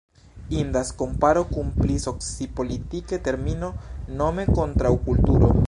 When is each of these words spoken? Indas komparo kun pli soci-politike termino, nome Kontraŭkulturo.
Indas 0.59 0.87
komparo 1.01 1.43
kun 1.51 1.69
pli 1.75 1.99
soci-politike 2.05 3.21
termino, 3.29 3.71
nome 4.23 4.47
Kontraŭkulturo. 4.61 5.55